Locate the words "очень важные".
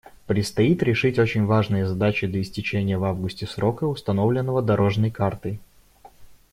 1.19-1.85